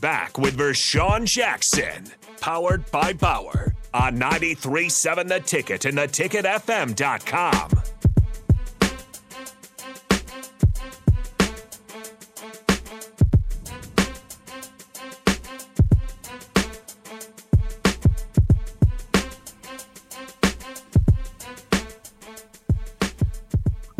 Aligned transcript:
Back 0.00 0.38
with 0.38 0.56
Vershawn 0.56 1.24
Jackson, 1.24 2.04
powered 2.40 2.88
by 2.92 3.12
Bauer 3.12 3.74
on 3.92 4.16
93.7 4.16 5.26
The 5.26 5.40
Ticket 5.40 5.84
and 5.86 5.98
theticketfm.com. 5.98 7.70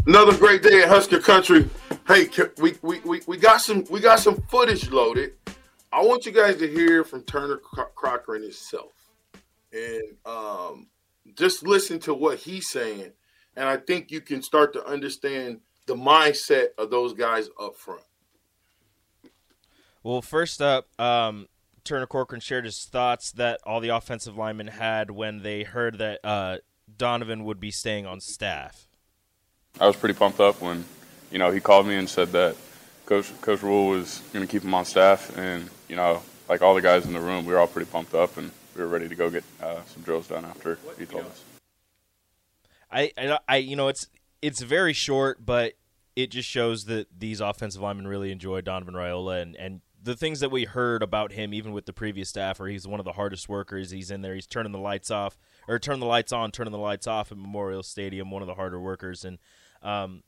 Another 0.07 0.37
great 0.39 0.63
day 0.63 0.83
in 0.85 0.89
Husker 0.89 1.19
Country. 1.19 1.69
Hey, 2.07 2.29
we, 2.59 2.75
we, 2.83 3.01
we, 3.01 3.21
we 3.27 3.37
got 3.37 3.61
some 3.61 3.85
we 3.91 4.01
got 4.01 4.21
some 4.21 4.41
footage 4.43 4.91
loaded. 4.91 5.33
I 5.93 6.05
want 6.05 6.27
you 6.27 6.33
guys 6.33 6.57
to 6.57 6.69
hear 6.69 7.05
from 7.05 7.23
Turner 7.23 7.57
Corcoran 7.57 8.43
and 8.43 8.45
himself, 8.45 8.93
and 9.73 10.03
um, 10.27 10.89
just 11.35 11.67
listen 11.67 11.99
to 12.01 12.15
what 12.15 12.39
he's 12.39 12.69
saying, 12.69 13.13
and 13.57 13.69
I 13.69 13.79
think 13.79 14.11
you 14.11 14.21
can 14.21 14.43
start 14.43 14.73
to 14.75 14.85
understand 14.87 15.61
the 15.87 15.95
mindset 15.95 16.69
of 16.77 16.91
those 16.91 17.15
guys 17.15 17.49
up 17.61 17.77
front. 17.77 18.03
Well, 20.03 20.23
first 20.23 20.61
up, 20.61 20.89
um, 21.01 21.49
Turner 21.85 22.07
Corcoran 22.07 22.41
shared 22.41 22.67
his 22.67 22.85
thoughts 22.85 23.33
that 23.33 23.61
all 23.65 23.81
the 23.81 23.89
offensive 23.89 24.37
linemen 24.37 24.69
had 24.69 25.11
when 25.11 25.43
they 25.43 25.63
heard 25.63 25.99
that 25.99 26.21
uh, 26.23 26.59
Donovan 26.97 27.45
would 27.45 27.59
be 27.59 27.71
staying 27.71 28.07
on 28.07 28.21
staff. 28.21 28.87
I 29.81 29.87
was 29.87 29.97
pretty 29.97 30.15
pumped 30.15 30.41
up 30.41 30.61
when, 30.61 30.85
you 31.31 31.39
know, 31.39 31.51
he 31.51 31.61
called 31.61 31.87
me 31.87 31.95
and 31.95 32.09
said 32.09 32.33
that 32.33 32.57
Coach 33.09 33.41
Coach 33.41 33.63
Rhule 33.63 33.89
was 33.89 34.21
going 34.35 34.47
to 34.47 34.51
keep 34.53 34.63
him 34.63 34.75
on 34.75 34.85
staff, 34.85 35.35
and 35.39 35.71
you 35.89 35.97
know, 35.97 36.21
like 36.47 36.61
all 36.61 36.75
the 36.75 36.83
guys 36.83 37.07
in 37.07 37.15
the 37.15 37.21
room, 37.21 37.47
we 37.47 37.55
were 37.55 37.59
all 37.59 37.67
pretty 37.67 37.91
pumped 37.91 38.15
up, 38.15 38.37
and 38.37 38.51
we 38.77 38.83
were 38.83 38.89
ready 38.89 39.09
to 39.09 39.15
go 39.15 39.31
get 39.31 39.45
uh, 39.63 39.81
some 39.87 40.03
drills 40.03 40.29
done 40.29 40.45
after 40.45 40.79
he 40.99 41.07
told 41.07 41.25
us. 41.25 41.43
I, 42.93 43.11
I, 43.17 43.39
I, 43.49 43.57
you 43.57 43.77
know, 43.77 43.89
it's 43.89 44.09
it's 44.43 44.61
very 44.61 44.93
short, 44.93 45.45
but 45.47 45.73
it 46.17 46.31
just 46.31 46.51
shows 46.51 46.85
that 46.85 47.07
these 47.19 47.41
offensive 47.41 47.81
linemen 47.81 48.07
really 48.07 48.31
enjoy 48.31 48.61
Donovan 48.61 48.93
Raiola, 48.93 49.41
and 49.41 49.57
and 49.57 49.81
the 50.03 50.15
things 50.15 50.41
that 50.41 50.51
we 50.51 50.65
heard 50.65 51.03
about 51.03 51.33
him, 51.33 51.55
even 51.55 51.73
with 51.73 51.87
the 51.87 51.95
previous 51.95 52.29
staff, 52.29 52.61
where 52.61 52.69
he's 52.69 52.87
one 52.87 53.01
of 53.01 53.07
the 53.07 53.13
hardest 53.13 53.49
workers. 53.49 53.91
He's 53.91 54.11
in 54.11 54.21
there, 54.21 54.35
he's 54.35 54.47
turning 54.47 54.73
the 54.73 54.79
lights 54.79 55.11
off 55.11 55.39
or 55.67 55.79
turning 55.79 56.01
the 56.01 56.07
lights 56.07 56.31
on, 56.31 56.51
turning 56.51 56.73
the 56.73 56.79
lights 56.79 57.07
off 57.07 57.33
at 57.33 57.39
Memorial 57.39 57.83
Stadium. 57.83 58.31
One 58.31 58.43
of 58.43 58.49
the 58.49 58.55
harder 58.55 58.79
workers, 58.79 59.25
and 59.25 59.39
um, 59.83 60.25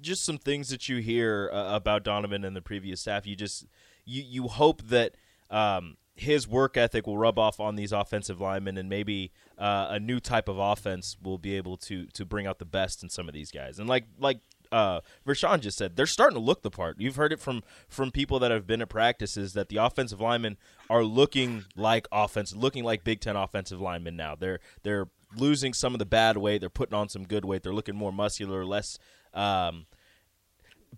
just 0.00 0.24
some 0.24 0.38
things 0.38 0.68
that 0.68 0.88
you 0.88 0.98
hear 0.98 1.50
uh, 1.52 1.74
about 1.74 2.02
Donovan 2.02 2.44
and 2.44 2.56
the 2.56 2.62
previous 2.62 3.00
staff. 3.00 3.26
You 3.26 3.36
just 3.36 3.66
you 4.04 4.22
you 4.22 4.48
hope 4.48 4.82
that 4.82 5.14
um, 5.50 5.96
his 6.14 6.46
work 6.46 6.76
ethic 6.76 7.06
will 7.06 7.18
rub 7.18 7.38
off 7.38 7.60
on 7.60 7.76
these 7.76 7.92
offensive 7.92 8.40
linemen, 8.40 8.76
and 8.76 8.88
maybe 8.88 9.32
uh, 9.58 9.88
a 9.90 10.00
new 10.00 10.20
type 10.20 10.48
of 10.48 10.58
offense 10.58 11.16
will 11.22 11.38
be 11.38 11.56
able 11.56 11.76
to 11.78 12.06
to 12.06 12.24
bring 12.24 12.46
out 12.46 12.58
the 12.58 12.64
best 12.64 13.02
in 13.02 13.08
some 13.08 13.28
of 13.28 13.34
these 13.34 13.50
guys. 13.50 13.78
And 13.78 13.88
like 13.88 14.04
like 14.18 14.40
uh, 14.72 15.00
Vershawn 15.26 15.60
just 15.60 15.76
said, 15.78 15.96
they're 15.96 16.06
starting 16.06 16.36
to 16.36 16.44
look 16.44 16.62
the 16.62 16.70
part. 16.70 17.00
You've 17.00 17.16
heard 17.16 17.32
it 17.32 17.40
from 17.40 17.62
from 17.88 18.10
people 18.10 18.38
that 18.40 18.50
have 18.50 18.66
been 18.66 18.82
at 18.82 18.88
practices 18.88 19.52
that 19.54 19.68
the 19.68 19.76
offensive 19.76 20.20
linemen 20.20 20.56
are 20.88 21.04
looking 21.04 21.64
like 21.76 22.06
offense, 22.12 22.54
looking 22.54 22.84
like 22.84 23.04
Big 23.04 23.20
Ten 23.20 23.36
offensive 23.36 23.80
linemen 23.80 24.16
now. 24.16 24.34
They're 24.34 24.60
they're 24.82 25.08
losing 25.36 25.72
some 25.72 25.94
of 25.94 25.98
the 25.98 26.06
bad 26.06 26.36
weight. 26.36 26.60
They're 26.60 26.70
putting 26.70 26.94
on 26.94 27.08
some 27.08 27.24
good 27.24 27.44
weight. 27.44 27.62
They're 27.62 27.74
looking 27.74 27.96
more 27.96 28.12
muscular, 28.12 28.64
less. 28.64 28.98
Um, 29.34 29.86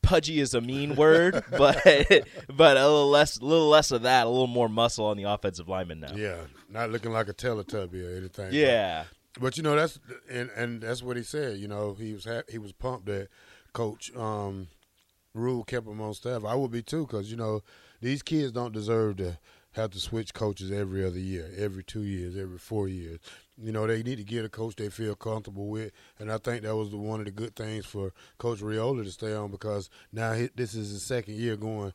pudgy 0.02 0.40
is 0.40 0.54
a 0.54 0.60
mean 0.60 0.96
word, 0.96 1.42
but 1.50 1.82
but 2.48 2.76
a 2.76 2.86
little 2.86 3.08
less, 3.08 3.38
a 3.38 3.44
little 3.44 3.68
less 3.68 3.90
of 3.90 4.02
that, 4.02 4.26
a 4.26 4.30
little 4.30 4.46
more 4.46 4.68
muscle 4.68 5.06
on 5.06 5.16
the 5.16 5.24
offensive 5.24 5.68
lineman 5.68 6.00
now. 6.00 6.14
Yeah, 6.14 6.42
not 6.68 6.90
looking 6.90 7.12
like 7.12 7.28
a 7.28 7.34
Teletubby 7.34 8.06
or 8.06 8.16
anything. 8.16 8.48
Yeah, 8.52 9.04
but, 9.34 9.42
but 9.42 9.56
you 9.56 9.62
know 9.62 9.76
that's 9.76 9.98
and 10.30 10.50
and 10.56 10.82
that's 10.82 11.02
what 11.02 11.16
he 11.16 11.22
said. 11.22 11.58
You 11.58 11.68
know 11.68 11.94
he 11.94 12.12
was 12.12 12.24
ha- 12.24 12.42
he 12.50 12.58
was 12.58 12.72
pumped 12.72 13.06
that 13.06 13.28
Coach 13.72 14.14
um, 14.16 14.68
Rhule 15.34 15.64
kept 15.64 15.86
him 15.86 16.00
on 16.00 16.14
staff. 16.14 16.44
I 16.44 16.54
would 16.54 16.70
be 16.70 16.82
too, 16.82 17.06
because 17.06 17.30
you 17.30 17.36
know 17.36 17.62
these 18.00 18.22
kids 18.22 18.52
don't 18.52 18.72
deserve 18.72 19.16
to 19.18 19.38
have 19.72 19.90
to 19.90 19.98
switch 19.98 20.34
coaches 20.34 20.70
every 20.70 21.04
other 21.04 21.18
year, 21.18 21.50
every 21.56 21.82
two 21.82 22.02
years, 22.02 22.36
every 22.36 22.58
four 22.58 22.88
years. 22.88 23.18
You 23.62 23.72
know, 23.72 23.86
they 23.86 24.02
need 24.02 24.16
to 24.16 24.24
get 24.24 24.44
a 24.44 24.48
coach 24.48 24.76
they 24.76 24.88
feel 24.88 25.14
comfortable 25.14 25.68
with, 25.68 25.92
and 26.18 26.32
I 26.32 26.38
think 26.38 26.62
that 26.62 26.76
was 26.76 26.90
the, 26.90 26.96
one 26.96 27.20
of 27.20 27.26
the 27.26 27.32
good 27.32 27.54
things 27.54 27.86
for 27.86 28.12
Coach 28.38 28.60
Raiola 28.60 29.04
to 29.04 29.10
stay 29.10 29.34
on 29.34 29.50
because 29.50 29.88
now 30.12 30.32
he, 30.32 30.48
this 30.54 30.74
is 30.74 30.90
his 30.90 31.02
second 31.02 31.36
year 31.36 31.56
going 31.56 31.92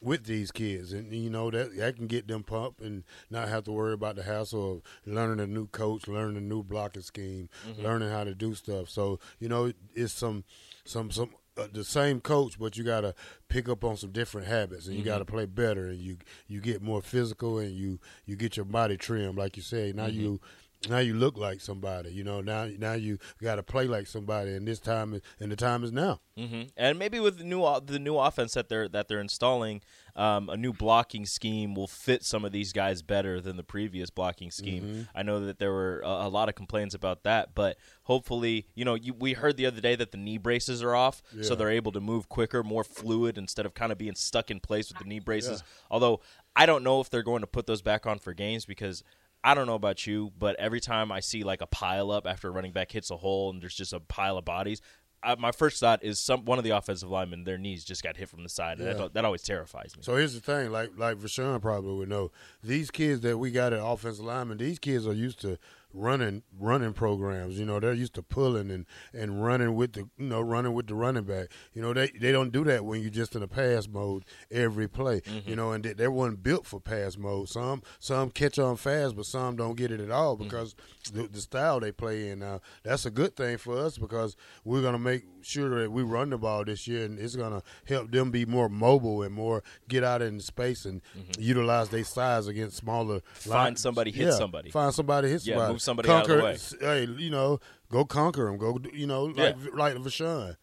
with 0.00 0.24
these 0.24 0.50
kids, 0.50 0.92
and 0.92 1.12
you 1.12 1.30
know 1.30 1.50
that 1.50 1.76
that 1.76 1.96
can 1.96 2.06
get 2.06 2.28
them 2.28 2.44
pumped 2.44 2.80
and 2.80 3.04
not 3.30 3.48
have 3.48 3.64
to 3.64 3.72
worry 3.72 3.92
about 3.92 4.16
the 4.16 4.22
hassle 4.22 4.72
of 4.76 4.82
learning 5.06 5.40
a 5.40 5.46
new 5.46 5.66
coach, 5.68 6.06
learning 6.06 6.36
a 6.36 6.40
new 6.40 6.62
blocking 6.62 7.02
scheme, 7.02 7.48
mm-hmm. 7.68 7.82
learning 7.82 8.10
how 8.10 8.24
to 8.24 8.34
do 8.34 8.54
stuff. 8.54 8.88
So 8.88 9.18
you 9.40 9.48
know, 9.48 9.72
it's 9.94 10.12
some 10.12 10.44
some 10.84 11.10
some 11.10 11.30
uh, 11.58 11.66
the 11.72 11.84
same 11.84 12.20
coach, 12.20 12.58
but 12.58 12.76
you 12.76 12.84
got 12.84 13.00
to 13.00 13.14
pick 13.48 13.68
up 13.68 13.82
on 13.82 13.96
some 13.96 14.12
different 14.12 14.46
habits, 14.46 14.86
and 14.86 14.94
you 14.94 15.02
mm-hmm. 15.02 15.10
got 15.10 15.18
to 15.18 15.24
play 15.24 15.46
better, 15.46 15.88
and 15.88 15.98
you 15.98 16.16
you 16.46 16.60
get 16.60 16.80
more 16.80 17.02
physical, 17.02 17.58
and 17.58 17.72
you 17.72 17.98
you 18.24 18.36
get 18.36 18.56
your 18.56 18.66
body 18.66 18.96
trimmed, 18.96 19.36
like 19.36 19.56
you 19.56 19.62
say. 19.62 19.92
Now 19.92 20.06
mm-hmm. 20.06 20.20
you 20.20 20.40
now 20.88 20.98
you 20.98 21.14
look 21.14 21.36
like 21.36 21.60
somebody. 21.60 22.10
You 22.10 22.24
know, 22.24 22.40
now 22.40 22.68
now 22.78 22.92
you 22.92 23.18
got 23.42 23.56
to 23.56 23.62
play 23.62 23.86
like 23.86 24.06
somebody, 24.06 24.54
and 24.54 24.66
this 24.66 24.78
time 24.78 25.14
is, 25.14 25.22
and 25.40 25.50
the 25.50 25.56
time 25.56 25.82
is 25.82 25.92
now. 25.92 26.20
Mm-hmm. 26.38 26.62
And 26.76 26.98
maybe 26.98 27.18
with 27.18 27.38
the 27.38 27.44
new 27.44 27.62
the 27.84 27.98
new 27.98 28.16
offense 28.16 28.54
that 28.54 28.68
they're 28.68 28.88
that 28.88 29.08
they're 29.08 29.20
installing, 29.20 29.80
um, 30.14 30.48
a 30.48 30.56
new 30.56 30.72
blocking 30.72 31.26
scheme 31.26 31.74
will 31.74 31.88
fit 31.88 32.24
some 32.24 32.44
of 32.44 32.52
these 32.52 32.72
guys 32.72 33.02
better 33.02 33.40
than 33.40 33.56
the 33.56 33.64
previous 33.64 34.10
blocking 34.10 34.52
scheme. 34.52 34.82
Mm-hmm. 34.82 35.02
I 35.14 35.22
know 35.22 35.40
that 35.46 35.58
there 35.58 35.72
were 35.72 36.00
a, 36.04 36.26
a, 36.26 36.28
lot 36.28 36.48
of 36.48 36.54
complaints 36.54 36.94
about 36.94 37.24
that, 37.24 37.54
but 37.54 37.76
hopefully, 38.04 38.66
you 38.74 38.84
know, 38.84 38.94
you, 38.94 39.14
we 39.14 39.32
heard 39.32 39.56
the 39.56 39.66
other 39.66 39.80
day 39.80 39.96
that 39.96 40.12
the 40.12 40.18
knee 40.18 40.38
braces 40.38 40.82
are 40.82 40.94
off, 40.94 41.22
yeah. 41.32 41.42
so 41.42 41.56
they're 41.56 41.70
able 41.70 41.92
to 41.92 42.00
move 42.00 42.28
quicker, 42.28 42.62
more 42.62 42.84
fluid, 42.84 43.36
instead 43.36 43.66
of 43.66 43.74
kind 43.74 43.90
of 43.90 43.98
being 43.98 44.14
stuck 44.14 44.50
in 44.50 44.60
place 44.60 44.88
with 44.88 44.98
the 44.98 45.08
knee 45.08 45.20
braces. 45.20 45.62
Yeah. 45.64 45.84
Although 45.90 46.20
I 46.54 46.66
don't 46.66 46.84
know 46.84 47.00
if 47.00 47.10
they're 47.10 47.22
going 47.22 47.40
to 47.42 47.46
put 47.48 47.66
those 47.66 47.82
back 47.82 48.06
on 48.06 48.18
for 48.18 48.32
games 48.32 48.64
because 48.64 49.02
I 49.44 49.54
don't 49.54 49.66
know 49.66 49.74
about 49.74 50.06
you, 50.06 50.32
but 50.38 50.56
every 50.58 50.80
time 50.80 51.12
I 51.12 51.20
see 51.20 51.44
like 51.44 51.60
a 51.60 51.66
pile 51.66 52.10
up 52.10 52.26
after 52.26 52.48
a 52.48 52.50
running 52.50 52.72
back 52.72 52.90
hits 52.90 53.10
a 53.10 53.16
hole 53.16 53.50
and 53.50 53.62
there's 53.62 53.74
just 53.74 53.92
a 53.92 54.00
pile 54.00 54.36
of 54.36 54.44
bodies, 54.44 54.80
I, 55.22 55.34
my 55.36 55.52
first 55.52 55.80
thought 55.80 56.04
is 56.04 56.18
some 56.18 56.44
one 56.44 56.58
of 56.58 56.64
the 56.64 56.70
offensive 56.70 57.10
linemen 57.10 57.44
their 57.44 57.58
knees 57.58 57.84
just 57.84 58.02
got 58.02 58.16
hit 58.16 58.28
from 58.28 58.42
the 58.42 58.48
side. 58.48 58.78
Yeah. 58.78 58.94
That, 58.94 59.14
that 59.14 59.24
always 59.24 59.42
terrifies 59.42 59.96
me. 59.96 60.02
So 60.02 60.16
here's 60.16 60.34
the 60.34 60.40
thing, 60.40 60.70
like 60.70 60.92
like 60.96 61.16
Vershawn 61.16 61.60
probably 61.60 61.96
would 61.96 62.08
know, 62.08 62.30
these 62.62 62.90
kids 62.90 63.20
that 63.22 63.38
we 63.38 63.50
got 63.50 63.72
at 63.72 63.80
offensive 63.82 64.24
linemen, 64.24 64.58
these 64.58 64.78
kids 64.78 65.06
are 65.06 65.12
used 65.12 65.40
to 65.40 65.58
running 65.92 66.42
running 66.58 66.92
programs. 66.92 67.58
You 67.58 67.64
know, 67.64 67.80
they're 67.80 67.92
used 67.92 68.14
to 68.14 68.22
pulling 68.22 68.70
and, 68.70 68.86
and 69.12 69.42
running 69.42 69.74
with 69.74 69.94
the 69.94 70.08
you 70.16 70.26
know 70.26 70.40
running 70.40 70.72
with 70.74 70.86
the 70.86 70.94
running 70.94 71.24
back. 71.24 71.48
You 71.74 71.82
know, 71.82 71.92
they 71.92 72.08
they 72.08 72.32
don't 72.32 72.52
do 72.52 72.64
that 72.64 72.84
when 72.84 73.00
you're 73.00 73.10
just 73.10 73.34
in 73.34 73.42
a 73.42 73.48
pass 73.48 73.88
mode 73.88 74.24
every 74.50 74.88
play. 74.88 75.20
Mm-hmm. 75.20 75.48
You 75.48 75.56
know, 75.56 75.72
and 75.72 75.84
they, 75.84 75.92
they 75.92 76.08
weren't 76.08 76.42
built 76.42 76.66
for 76.66 76.80
pass 76.80 77.16
mode. 77.16 77.48
Some 77.48 77.82
some 77.98 78.30
catch 78.30 78.58
on 78.58 78.76
fast, 78.76 79.16
but 79.16 79.26
some 79.26 79.56
don't 79.56 79.76
get 79.76 79.90
it 79.90 80.00
at 80.00 80.10
all 80.10 80.36
mm-hmm. 80.36 80.44
because 80.44 80.74
mm-hmm. 80.74 80.97
The, 81.12 81.28
the, 81.28 81.40
style 81.40 81.80
they 81.80 81.92
play 81.92 82.30
in. 82.30 82.40
Now 82.40 82.60
that's 82.82 83.06
a 83.06 83.10
good 83.10 83.36
thing 83.36 83.58
for 83.58 83.78
us 83.78 83.98
because 83.98 84.36
we're 84.64 84.82
gonna 84.82 84.98
make 84.98 85.24
sure 85.42 85.82
that 85.82 85.92
we 85.92 86.02
run 86.02 86.30
the 86.30 86.38
ball 86.38 86.64
this 86.64 86.86
year, 86.86 87.04
and 87.04 87.18
it's 87.18 87.36
gonna 87.36 87.62
help 87.86 88.10
them 88.10 88.30
be 88.30 88.44
more 88.44 88.68
mobile 88.68 89.22
and 89.22 89.34
more 89.34 89.62
get 89.88 90.04
out 90.04 90.22
in 90.22 90.40
space 90.40 90.84
and 90.84 91.02
mm-hmm. 91.16 91.40
utilize 91.40 91.88
their 91.88 92.04
size 92.04 92.46
against 92.46 92.76
smaller. 92.76 93.20
Find 93.34 93.52
lines. 93.52 93.80
somebody, 93.80 94.10
hit 94.10 94.26
yeah, 94.28 94.32
somebody. 94.32 94.70
Find 94.70 94.94
somebody, 94.94 95.28
hit 95.28 95.44
yeah, 95.44 95.54
somebody. 95.54 95.72
Move 95.72 95.82
somebody 95.82 96.08
conquer, 96.08 96.42
out 96.42 96.54
of 96.54 96.70
the 96.70 96.86
way. 96.86 97.06
Hey, 97.06 97.12
you 97.22 97.30
know, 97.30 97.60
go 97.90 98.04
conquer 98.04 98.46
them. 98.46 98.58
Go, 98.58 98.78
you 98.92 99.06
know, 99.06 99.24
like 99.24 99.56
yeah. 99.62 99.70
like 99.74 99.94
Vershawn, 99.96 100.56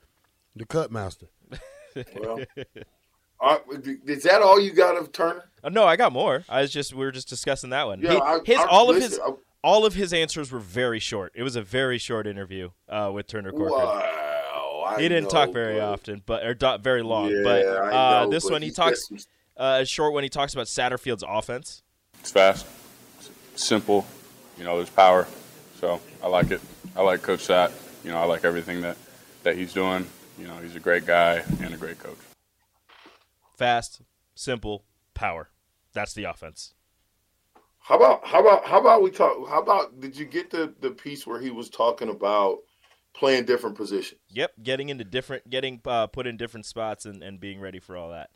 the 0.56 0.66
cut 0.66 0.92
master. 0.92 1.28
well, 2.16 2.40
uh, 3.40 3.58
is 4.06 4.24
that 4.24 4.42
all 4.42 4.60
you 4.60 4.72
got 4.72 4.98
of 4.98 5.12
Turner? 5.12 5.44
Uh, 5.64 5.70
no, 5.70 5.86
I 5.86 5.96
got 5.96 6.14
more. 6.14 6.44
I 6.48 6.62
was 6.62 6.72
just 6.72 6.94
we 6.94 7.04
were 7.04 7.12
just 7.12 7.28
discussing 7.28 7.72
that 7.72 7.86
one. 7.86 8.00
Yeah, 8.02 8.14
he, 8.14 8.20
I, 8.20 8.40
his 8.46 8.58
I, 8.58 8.66
all 8.66 8.88
listen, 8.88 9.04
of 9.04 9.10
his. 9.12 9.20
I, 9.66 9.68
all 9.68 9.86
of 9.86 9.96
his 9.96 10.14
answers 10.14 10.52
were 10.52 10.60
very 10.60 11.00
short. 11.00 11.32
It 11.36 11.44
was 11.44 11.56
a 11.56 11.62
very 11.62 11.98
short 11.98 12.28
interview 12.28 12.70
uh, 12.88 13.12
with 13.14 13.28
Turner 13.28 13.52
Corcoran. 13.52 13.86
Wow, 13.86 14.96
he 14.98 15.10
didn't 15.10 15.26
know, 15.26 15.30
talk 15.30 15.54
very 15.54 15.76
but... 15.76 15.84
often, 15.84 16.22
but 16.26 16.46
or 16.46 16.54
do, 16.54 16.78
very 16.78 17.02
long. 17.02 17.30
Yeah, 17.30 17.42
but 17.44 17.66
uh, 17.66 18.24
know, 18.24 18.30
this 18.30 18.44
but 18.44 18.54
one 18.54 18.62
he 18.62 18.72
talks 18.72 19.10
uh, 19.58 19.84
short 19.84 20.14
when 20.14 20.24
he 20.24 20.30
talks 20.30 20.54
about 20.54 20.68
Satterfield's 20.68 21.24
offense. 21.28 21.82
It's 22.20 22.32
fast, 22.32 22.66
simple. 23.56 24.06
You 24.58 24.64
know, 24.64 24.78
there's 24.78 24.90
power. 24.90 25.28
So 25.80 26.00
I 26.24 26.28
like 26.28 26.52
it. 26.52 26.62
I 26.96 27.02
like 27.02 27.22
Coach 27.22 27.42
Sat. 27.42 27.72
You 28.04 28.12
know, 28.12 28.18
I 28.18 28.26
like 28.26 28.46
everything 28.46 28.82
that, 28.82 28.98
that 29.44 29.56
he's 29.56 29.74
doing. 29.74 30.06
You 30.40 30.48
know, 30.48 30.56
he's 30.58 30.76
a 30.76 30.80
great 30.80 31.06
guy 31.06 31.44
and 31.62 31.74
a 31.74 31.78
great 31.78 32.00
coach. 32.00 32.18
Fast, 33.58 34.02
simple, 34.36 34.86
power. 35.14 35.50
That's 35.94 36.14
the 36.14 36.26
offense. 36.26 36.75
How 37.86 37.98
about 37.98 38.26
how 38.26 38.40
about 38.40 38.66
how 38.66 38.80
about 38.80 39.04
we 39.04 39.12
talk? 39.12 39.48
How 39.48 39.62
about 39.62 40.00
did 40.02 40.18
you 40.18 40.26
get 40.26 40.50
the 40.50 40.74
the 40.82 40.90
piece 40.90 41.28
where 41.28 41.40
he 41.40 41.52
was 41.52 41.70
talking 41.70 42.10
about 42.10 42.58
playing 43.14 43.46
different 43.46 43.76
positions? 43.76 44.20
Yep, 44.30 44.54
getting 44.64 44.90
into 44.90 45.04
different, 45.04 45.48
getting 45.52 45.82
uh, 45.86 46.08
put 46.08 46.26
in 46.26 46.36
different 46.36 46.66
spots 46.66 47.06
and, 47.06 47.22
and 47.22 47.40
being 47.40 47.60
ready 47.60 47.78
for 47.78 47.96
all 47.96 48.10
that. 48.10 48.32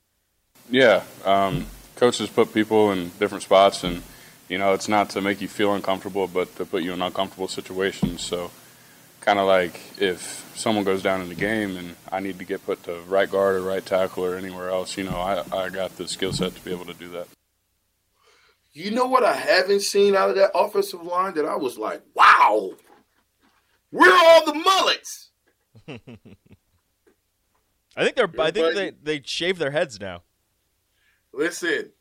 Yeah, 0.69 1.01
um, 1.25 1.66
coaches 1.96 2.30
put 2.30 2.54
people 2.54 2.92
in 2.92 3.10
different 3.18 3.42
spots, 3.42 3.84
and 3.84 4.04
you 4.50 4.60
know 4.60 4.74
it's 4.74 4.88
not 4.88 5.10
to 5.12 5.22
make 5.22 5.42
you 5.42 5.48
feel 5.48 5.74
uncomfortable, 5.74 6.28
but 6.28 6.56
to 6.57 6.66
put 6.66 6.84
you 6.84 6.94
in 6.94 7.01
uncomfortable 7.01 7.48
situations. 7.48 8.22
So, 8.22 8.51
kind 9.19 9.40
of 9.40 9.48
like 9.48 9.81
if 9.98 10.48
someone 10.54 10.86
goes 10.86 11.01
down 11.01 11.22
in 11.22 11.30
the 11.30 11.34
game 11.34 11.75
and 11.75 11.96
I 12.12 12.19
need 12.19 12.38
to 12.38 12.46
get 12.46 12.63
put 12.68 12.84
to 12.84 13.00
right 13.07 13.30
guard 13.30 13.56
or 13.56 13.63
right 13.63 13.84
tackle 13.84 14.25
or 14.25 14.36
anywhere 14.36 14.69
else, 14.69 14.96
you 14.96 15.06
know, 15.06 15.18
I 15.18 15.44
I 15.51 15.69
got 15.69 15.98
the 15.98 16.07
skill 16.07 16.34
set 16.34 16.54
to 16.54 16.63
be 16.63 16.72
able 16.72 16.86
to 16.86 16.94
do 16.94 17.10
that. 17.10 17.28
You 18.80 18.92
know 18.92 19.08
what 19.08 19.26
I 19.26 19.34
haven't 19.34 19.81
seen 19.81 20.16
out 20.16 20.30
of 20.30 20.38
that 20.38 20.52
offensive 20.56 21.04
line 21.04 21.34
that 21.34 21.44
I 21.44 21.58
was 21.58 21.78
like, 21.78 22.02
wow, 22.14 22.72
where 23.90 24.10
are 24.10 24.26
all 24.26 24.46
the 24.46 24.54
mullets? 24.54 25.31
I 27.98 28.04
think 28.06 28.16
they're 28.16 28.31
i 28.40 28.52
think 28.52 28.76
they 28.76 28.92
they 29.04 29.22
shave 29.26 29.58
their 29.58 29.72
heads 29.72 30.00
now. 30.00 30.24
Listen, 31.34 31.92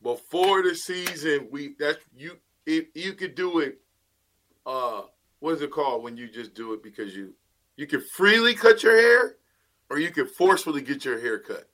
before 0.00 0.62
the 0.62 0.76
season, 0.76 1.48
we 1.50 1.74
that's 1.76 1.98
you 2.16 2.38
if 2.66 2.84
you 2.94 3.14
could 3.14 3.34
do 3.34 3.58
it. 3.58 3.80
Uh, 4.64 5.02
what 5.40 5.54
is 5.54 5.62
it 5.62 5.72
called 5.72 6.04
when 6.04 6.16
you 6.16 6.28
just 6.28 6.54
do 6.54 6.72
it 6.72 6.84
because 6.84 7.16
you 7.16 7.34
you 7.74 7.88
can 7.88 8.00
freely 8.14 8.54
cut 8.54 8.84
your 8.84 8.96
hair, 8.96 9.38
or 9.90 9.98
you 9.98 10.12
can 10.12 10.28
forcefully 10.28 10.82
get 10.82 11.04
your 11.04 11.18
hair 11.18 11.40
cut. 11.40 11.68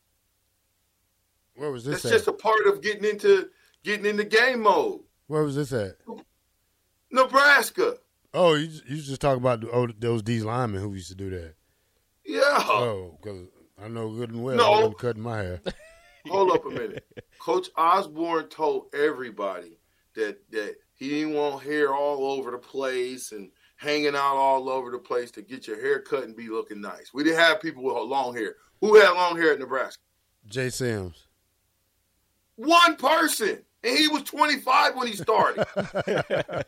Where 1.55 1.71
was 1.71 1.85
this 1.85 2.03
That's 2.03 2.07
at? 2.07 2.13
just 2.13 2.29
a 2.29 2.33
part 2.33 2.67
of 2.67 2.81
getting 2.81 3.05
into 3.05 3.51
getting 3.85 4.07
in 4.07 4.17
the 4.17 4.25
game 4.25 4.63
mode. 4.63 5.01
Where 5.29 5.45
was 5.45 5.55
this 5.57 5.73
at? 5.73 5.93
Nebraska, 7.11 7.97
Oh, 8.37 8.55
you 8.55 8.69
you 8.89 8.97
just 8.97 9.21
talking 9.21 9.41
about 9.41 9.65
oh, 9.73 9.87
those 9.99 10.23
D 10.23 10.41
linemen 10.43 10.81
who 10.83 10.93
used 10.95 11.09
to 11.11 11.15
do 11.15 11.31
that. 11.31 11.55
yeah. 12.25 12.59
Oh, 12.65 13.17
because 13.23 13.47
I 13.81 13.87
know 13.87 14.11
good 14.11 14.31
and 14.31 14.43
well 14.43 14.57
No. 14.57 14.65
I 14.65 14.77
wasn't 14.81 14.99
cutting 14.99 15.23
my 15.23 15.39
hair. 15.39 15.61
Hold 16.27 16.51
up 16.51 16.65
a 16.67 16.71
minute. 16.71 17.07
Coach 17.39 17.69
Osborne 17.77 18.49
told 18.49 18.87
everybody 18.93 19.79
that 20.17 20.39
that 20.51 20.75
he 20.95 21.11
didn't 21.11 21.35
want 21.35 21.63
hair 21.63 21.95
all 21.95 22.27
over 22.33 22.51
the 22.51 22.59
place 22.59 23.31
and 23.31 23.51
hanging 23.77 24.17
out 24.17 24.37
all 24.37 24.69
over 24.69 24.91
the 24.91 24.99
place 24.99 25.31
to 25.33 25.43
get 25.43 25.69
your 25.69 25.81
hair 25.81 26.01
cut 26.01 26.25
and 26.25 26.35
be 26.37 26.49
looking 26.49 26.81
nice. 26.81 27.13
We 27.15 27.23
didn't 27.23 27.39
have 27.39 27.61
people 27.61 27.85
with 27.85 27.95
long 27.95 28.35
hair. 28.35 28.57
Who 28.81 28.97
had 28.97 29.11
long 29.13 29.37
hair 29.37 29.53
at 29.53 29.59
Nebraska? 29.61 30.03
Jay 30.49 30.71
Sims. 30.71 31.27
One 32.57 32.97
person. 32.97 33.63
And 33.85 33.99
he 33.99 34.09
was 34.09 34.23
25 34.25 34.97
when 34.97 35.07
he 35.07 35.13
started. 35.15 35.67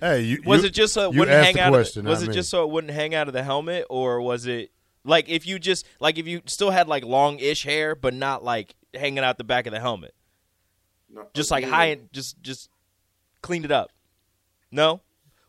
Hey, 0.00 0.20
you 0.20 0.42
Was 0.46 0.62
you- 0.62 0.68
it 0.68 0.70
just 0.72 0.94
so 0.94 1.10
it 1.10 1.16
wouldn't 1.16 1.44
hang 1.44 1.58
out? 1.58 1.70
question, 1.72 2.06
of, 2.06 2.10
was 2.10 2.22
it 2.22 2.28
me. 2.28 2.34
just 2.34 2.48
so 2.48 2.62
it 2.64 2.70
wouldn't 2.70 2.92
hang 2.92 3.14
out 3.14 3.26
of 3.28 3.34
the 3.34 3.42
helmet, 3.42 3.84
or 3.90 4.20
was 4.22 4.46
it 4.46 4.70
like 5.04 5.28
if 5.28 5.46
you 5.46 5.58
just 5.58 5.84
like 6.00 6.16
if 6.18 6.26
you 6.26 6.40
still 6.46 6.70
had 6.70 6.88
like 6.88 7.04
long-ish 7.04 7.64
hair, 7.64 7.94
but 7.94 8.14
not 8.14 8.42
like 8.44 8.74
hanging 8.94 9.18
out 9.24 9.36
the 9.36 9.44
back 9.44 9.66
of 9.66 9.72
the 9.72 9.80
helmet, 9.80 10.14
No, 11.10 11.26
just 11.34 11.50
like 11.50 11.64
high, 11.64 11.86
and 11.86 12.10
just 12.12 12.40
just 12.40 12.70
cleaned 13.42 13.64
it 13.64 13.72
up? 13.72 13.90
No, 14.70 15.02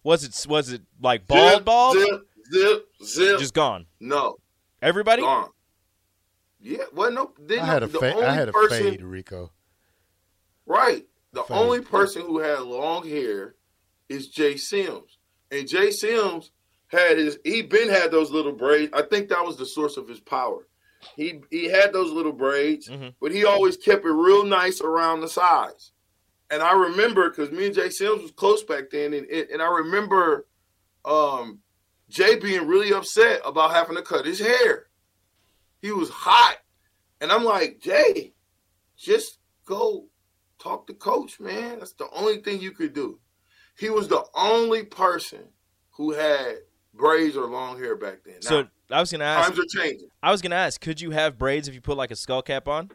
was 0.03 0.24
it 0.24 0.50
was 0.50 0.71
it 0.71 0.81
like 1.01 1.27
bald, 1.27 1.53
zip, 1.57 1.65
bald, 1.65 1.97
Zip, 1.97 2.21
zip, 2.51 2.86
zip. 3.06 3.39
just 3.39 3.53
gone? 3.53 3.86
no, 4.00 4.38
Everybody? 4.81 5.21
gone. 5.21 5.50
Yeah, 6.59 6.83
well, 6.94 7.12
no. 7.12 7.31
Then 7.39 7.59
I 7.59 7.65
had 7.65 7.83
a 7.83 7.88
the 7.88 8.00
fa- 8.00 8.18
I 8.27 8.33
had 8.33 8.50
a 8.50 8.53
person, 8.53 8.83
fade, 8.83 9.01
Rico. 9.03 9.51
Right. 10.69 11.06
The 11.33 11.44
Fade. 11.44 11.57
only 11.57 11.81
person 11.81 12.21
who 12.21 12.38
had 12.39 12.62
long 12.62 13.06
hair 13.07 13.56
is 14.07 14.30
Jay 14.30 14.56
Sims. 14.56 15.18
And 15.51 15.68
Jay 15.68 15.92
Sims 15.92 16.51
had 16.88 17.18
his 17.18 17.39
he 17.44 17.62
been 17.63 17.89
had 17.89 18.12
those 18.12 18.31
little 18.31 18.51
braids. 18.54 18.94
I 18.94 19.01
think 19.01 19.30
that 19.30 19.44
was 19.44 19.57
the 19.57 19.66
source 19.66 19.98
of 19.98 20.07
his 20.07 20.19
power. 20.21 20.68
He 21.16 21.42
he 21.50 21.66
had 21.66 21.92
those 21.92 22.12
little 22.12 22.31
braids, 22.31 22.88
Mhm. 22.88 23.13
but 23.19 23.31
he 23.31 23.45
always 23.45 23.77
kept 23.77 24.06
it 24.06 24.10
real 24.12 24.44
nice 24.45 24.80
around 24.81 25.21
the 25.21 25.27
sides. 25.27 25.92
And 26.51 26.62
I 26.62 26.74
remember 26.74 27.30
because 27.30 27.51
me 27.51 27.65
and 27.68 27.75
Jay 27.75 27.89
Sims 27.89 28.22
was 28.22 28.31
close 28.31 28.63
back 28.63 28.89
then, 28.92 29.13
and, 29.13 29.27
and 29.27 29.50
and 29.50 29.62
I 29.62 29.68
remember 29.69 30.45
um 31.06 31.60
Jay 32.10 32.36
being 32.38 32.68
really 32.68 32.92
upset 32.94 33.42
about 33.45 33.72
having 33.72 33.95
to 33.95 34.01
cut 34.04 34.25
his 34.25 34.39
hair. 34.39 34.88
He 35.81 35.92
was 35.92 36.10
hot. 36.10 36.57
And 37.22 37.31
I'm 37.31 37.44
like, 37.44 37.80
Jay, 37.80 38.33
just 38.98 39.38
go 39.65 40.07
talk 40.59 40.88
to 40.88 40.94
coach, 40.94 41.39
man. 41.39 41.79
That's 41.79 41.94
the 41.94 42.09
only 42.11 42.38
thing 42.41 42.59
you 42.61 42.71
could 42.71 42.94
do. 42.94 43.19
He 43.77 43.89
was 43.89 44.07
the 44.07 44.23
only 44.35 44.83
person 44.83 45.47
who 45.91 46.11
had 46.11 46.57
braids 46.94 47.38
or 47.38 47.45
long 47.47 47.79
hair 47.79 47.95
back 47.95 48.19
then. 48.25 48.35
Now, 48.44 48.50
So 48.50 48.67
I 48.91 49.00
was 49.00 49.11
gonna 49.11 49.23
ask. 49.23 49.47
times 49.53 49.59
are 49.59 49.81
changing. 49.81 50.09
I 50.21 50.31
was 50.31 50.41
gonna 50.41 50.56
ask. 50.56 50.79
Could 50.81 51.00
you 51.01 51.11
have 51.11 51.38
braids 51.38 51.67
if 51.67 51.73
you 51.75 51.81
put 51.81 51.97
like 51.97 52.11
a 52.11 52.15
skull 52.15 52.41
cap 52.41 52.67
on? 52.67 52.91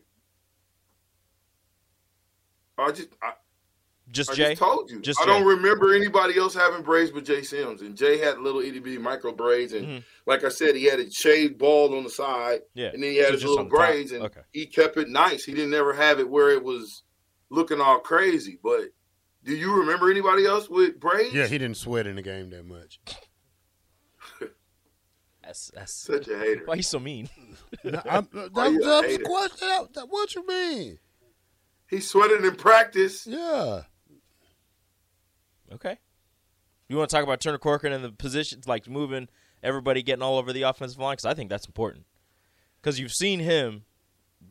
I 2.77 2.91
just 2.91 3.09
I, 3.23 3.33
Just 4.11 4.31
I 4.33 4.35
Jay. 4.35 4.49
just 4.51 4.59
told 4.61 4.91
you. 4.91 5.01
Just 5.01 5.21
I 5.21 5.27
don't 5.27 5.47
remember 5.47 5.95
anybody 5.95 6.37
else 6.39 6.55
having 6.55 6.83
braids 6.83 7.11
but 7.13 7.25
Jay 7.25 7.43
Sims. 7.43 7.81
And 7.83 7.97
Jay 7.97 8.19
had 8.19 8.39
little 8.41 8.61
itty 8.61 8.81
bitty 8.81 8.99
micro 8.99 9.33
braids. 9.33 9.73
And 9.73 9.87
Mhm. 9.87 10.05
like 10.27 10.45
I 10.45 10.49
said, 10.51 10.75
he 10.77 10.85
had 10.85 10.99
it 11.01 11.13
shaved 11.13 11.57
bald 11.57 11.95
on 11.95 12.03
the 12.03 12.11
side. 12.11 12.61
Yeah. 12.75 12.89
And 12.93 13.03
then 13.03 13.11
he 13.13 13.17
had 13.19 13.29
So 13.29 13.33
his 13.35 13.45
little 13.45 13.65
braids 13.65 14.13
and 14.13 14.25
Okay. 14.25 14.41
he 14.53 14.67
kept 14.67 14.97
it 14.99 15.09
nice. 15.09 15.45
He 15.45 15.55
didn't 15.55 15.73
ever 15.73 15.95
have 15.95 16.19
it 16.21 16.29
where 16.29 16.51
it 16.51 16.63
was 16.63 17.04
looking 17.55 17.81
all 17.81 17.99
crazy. 17.99 18.59
But 18.63 18.91
do 19.45 19.55
you 19.55 19.75
remember 19.81 20.11
anybody 20.11 20.47
else 20.47 20.69
with 20.69 20.99
braids? 21.01 21.35
Yeah, 21.35 21.47
he 21.47 21.59
didn't 21.59 21.77
sweat 21.77 22.07
in 22.07 22.17
the 22.17 22.23
game 22.23 22.51
that 22.51 22.67
much. 22.67 23.01
That's, 25.43 25.71
that's, 25.75 25.93
Such 25.93 26.29
a 26.29 26.39
hater. 26.39 26.63
why 26.65 26.75
you 26.77 26.83
so 26.83 26.99
mean? 26.99 27.29
No, 27.85 28.01
I'm, 28.09 28.27
that, 28.33 28.53
Why 28.55 28.69
you 28.69 28.81
a 28.83 28.85
that 28.87 29.05
hater? 29.05 29.25
question. 29.25 29.69
That- 29.69 29.93
that- 29.95 30.07
what 30.09 30.35
you 30.35 30.47
mean? 30.47 30.99
He 31.91 32.01
sweated 32.01 32.43
in 32.45 32.57
practice. 32.57 33.27
Yeah. 33.27 33.83
Okay. 35.71 35.99
You 36.89 36.97
want 36.97 37.11
to 37.11 37.15
talk 37.17 37.23
about 37.25 37.41
Turner 37.43 37.59
Corcoran 37.59 37.93
and 37.93 38.03
the 38.03 38.11
positions, 38.13 38.67
like 38.67 38.89
moving 38.89 39.29
everybody, 39.63 40.03
getting 40.03 40.23
all 40.23 40.39
over 40.39 40.53
the 40.55 40.63
offensive 40.63 40.99
line? 40.99 41.13
Because 41.13 41.27
I 41.27 41.35
think 41.35 41.51
that's 41.51 41.67
important. 41.67 42.07
Because 42.81 42.99
you've 42.99 43.13
seen 43.13 43.41
him. 43.41 43.85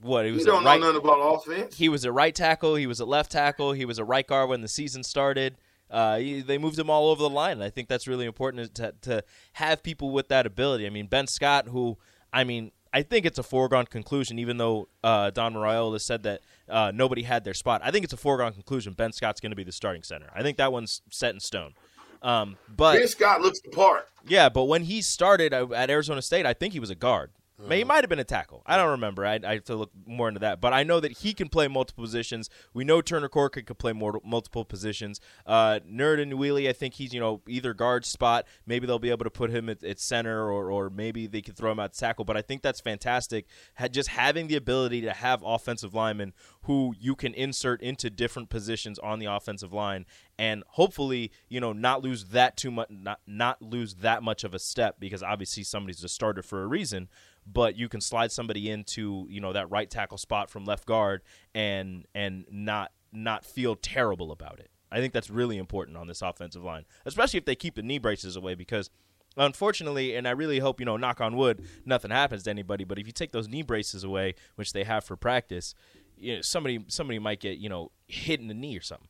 What 0.01 0.25
he 0.25 0.31
You 0.31 0.36
was 0.36 0.45
don't 0.45 0.63
at 0.63 0.66
right. 0.66 0.80
know 0.80 0.92
nothing 0.92 1.04
about 1.10 1.19
offense. 1.19 1.78
He 1.78 1.90
was 1.90 2.04
a 2.06 2.12
right 2.12 2.34
tackle. 2.36 2.75
He 2.75 2.88
was 2.88 3.00
a 3.00 3.06
left 3.06 3.31
tackle. 3.31 3.74
He 3.74 3.86
was 3.86 4.00
a 4.00 4.04
right 4.04 4.25
guard 4.28 4.50
when 4.50 4.62
the 4.62 4.68
season 4.68 5.04
started. 5.04 5.57
Uh, 5.90 6.18
he, 6.18 6.42
they 6.42 6.57
moved 6.57 6.78
him 6.80 6.90
all 6.90 7.10
over 7.10 7.22
the 7.22 7.30
line. 7.30 7.54
And 7.54 7.63
I 7.63 7.69
think 7.69 7.88
that's 7.88 8.07
really 8.07 8.25
important 8.25 8.74
to 8.75 8.94
to 9.01 9.24
have 9.54 9.84
people 9.84 10.12
with 10.12 10.28
that 10.30 10.45
ability. 10.45 10.88
I 10.88 10.90
mean, 10.90 11.07
Ben 11.07 11.28
Scott, 11.28 11.68
who 11.68 11.98
I 12.31 12.44
mean, 12.44 12.72
I 12.92 13.04
think 13.04 13.26
it's 13.26 13.38
a 13.40 13.44
foregone 13.44 13.85
conclusion. 13.85 14.40
Even 14.40 14.57
though 14.57 14.90
uh, 15.04 15.30
Donovan 15.30 15.62
Raiola 15.62 16.02
said 16.02 16.23
that 16.23 16.42
uh, 16.68 16.92
nobody 16.94 17.23
had 17.23 17.44
their 17.44 17.54
spot, 17.54 17.81
I 17.83 17.92
think 17.92 18.04
it's 18.04 18.14
a 18.14 18.18
foregone 18.18 18.54
conclusion. 18.54 18.94
Ben 18.94 19.12
Scott's 19.12 19.40
going 19.40 19.52
to 19.52 19.56
be 19.56 19.64
the 19.64 19.71
starting 19.71 20.04
center. 20.04 20.30
I 20.33 20.42
think 20.42 20.57
that 20.57 20.71
one's 20.71 21.02
set 21.12 21.33
in 21.33 21.40
stone. 21.40 21.73
Um, 22.21 22.57
but 22.76 22.97
Ben 22.97 23.07
Scott 23.07 23.42
looks 23.42 23.59
the 23.62 23.69
part. 23.69 24.07
yeah, 24.26 24.47
but 24.50 24.64
when 24.66 24.83
he 24.83 25.02
started 25.02 25.54
uh, 25.54 25.68
at 25.76 25.90
Arizona 25.90 26.21
State, 26.21 26.45
I 26.45 26.54
think 26.54 26.73
he 26.73 26.80
was 26.80 26.90
a 26.90 26.95
guard. 26.95 27.31
May 27.68 27.80
He 27.80 27.84
might 27.84 28.04
have 28.04 28.10
been 28.10 28.20
a 28.20 28.24
tackle. 28.24 28.62
I 28.66 28.78
don't 28.78 28.92
remember. 28.92 29.26
I, 29.26 29.40
I 29.46 29.54
have 29.56 29.64
to 29.66 29.76
look 29.76 29.92
more 30.06 30.28
into 30.28 30.40
that. 30.42 30.62
But 30.62 30.74
I 30.74 30.84
know 30.84 31.00
that 31.00 31.20
he 31.20 31.34
can 31.34 31.50
play 31.50 31.68
multiple 31.68 32.04
positions. 32.04 32.50
We 32.74 32.84
know 32.84 33.02
Turner 33.02 33.30
Corcoran 33.30 33.66
can 33.66 33.76
play 33.76 33.94
more, 33.94 34.20
multiple 34.24 34.66
positions. 34.66 35.20
Uh, 35.46 35.80
Nouri 35.90 36.26
Nouili, 36.32 36.70
I 36.70 36.74
think 36.74 36.96
he's 36.96 37.14
you 37.14 37.20
know 37.20 37.42
either 37.48 37.74
guard 37.74 38.06
spot. 38.06 38.46
Maybe 38.66 38.88
they'll 38.88 39.00
be 39.00 39.10
able 39.10 39.26
to 39.26 39.32
put 39.32 39.50
him 39.50 39.70
at, 39.70 39.84
at 39.84 40.00
center, 40.00 40.50
or 40.50 40.72
or 40.72 40.90
maybe 40.90 41.28
they 41.28 41.42
could 41.42 41.56
throw 41.56 41.72
him 41.72 41.80
at 41.80 41.94
tackle. 41.94 42.26
But 42.26 42.38
I 42.38 42.42
think 42.42 42.62
that's 42.62 42.82
fantastic. 42.82 43.46
Ha- 43.78 43.88
just 43.88 44.10
having 44.10 44.48
the 44.48 44.56
ability 44.56 45.02
to 45.02 45.12
have 45.12 45.42
offensive 45.46 45.94
linemen 45.94 46.34
who 46.64 46.94
you 47.00 47.16
can 47.16 47.34
insert 47.34 47.82
into 47.82 48.10
different 48.10 48.50
positions 48.50 49.00
on 49.00 49.20
the 49.20 49.26
offensive 49.26 49.74
line, 49.74 50.06
and 50.38 50.64
hopefully 50.70 51.32
you 51.50 51.60
know 51.60 51.74
not 51.74 52.02
lose 52.02 52.26
that 52.26 52.58
too 52.58 52.72
much, 52.72 52.90
not 52.90 53.20
not 53.28 53.62
lose 53.62 53.96
that 53.96 54.24
much 54.24 54.44
of 54.44 54.54
a 54.54 54.60
step 54.60 54.98
because 55.00 55.24
obviously 55.24 55.64
somebody's 55.64 56.04
a 56.04 56.10
starter 56.10 56.42
for 56.42 56.64
a 56.64 56.68
reason 56.68 57.10
but 57.45 57.78
you 57.78 57.90
can 57.90 58.02
slide 58.02 58.31
somebody 58.31 58.69
into 58.69 59.26
you 59.30 59.42
know 59.42 59.54
that 59.54 59.69
right 59.69 59.90
tackle 59.90 60.18
spot 60.18 60.50
from 60.50 60.66
left 60.66 60.85
guard 60.85 61.21
and 61.54 62.06
and 62.14 62.45
not 62.52 62.92
not 63.12 63.45
feel 63.45 63.76
terrible 63.76 64.31
about 64.31 64.59
it. 64.59 64.69
I 64.92 65.00
think 65.00 65.14
that's 65.14 65.30
really 65.30 65.57
important 65.57 65.97
on 65.97 66.07
this 66.07 66.21
offensive 66.21 66.64
line, 66.64 66.85
especially 67.06 67.40
if 67.40 67.45
they 67.45 67.56
keep 67.56 67.76
the 67.76 67.81
knee 67.81 68.00
braces 68.00 68.35
away 68.35 68.56
because 68.56 68.90
unfortunately 69.35 70.16
and 70.16 70.28
I 70.28 70.31
really 70.31 70.59
hope 70.59 70.80
you 70.80 70.85
know 70.85 70.97
knock 70.97 71.19
on 71.19 71.35
wood 71.35 71.66
nothing 71.85 72.12
happens 72.12 72.44
to 72.44 72.52
anybody 72.52 72.83
but 72.83 73.00
if 73.00 73.07
you 73.07 73.12
take 73.12 73.31
those 73.31 73.47
knee 73.47 73.64
braces 73.64 74.04
away 74.04 74.35
which 74.57 74.73
they 74.73 74.83
have 74.83 75.04
for 75.04 75.16
practice 75.16 75.73
you 76.18 76.35
know 76.35 76.42
somebody 76.42 76.83
somebody 76.88 77.19
might 77.19 77.40
get 77.40 77.57
you 77.57 77.69
know 77.69 77.92
hit 78.07 78.40
in 78.40 78.47
the 78.47 78.54
knee 78.54 78.78
or 78.78 78.81
something. 78.81 79.07